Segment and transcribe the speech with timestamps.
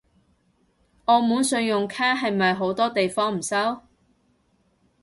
[1.05, 3.81] 澳門信用卡係咪好多地方唔收？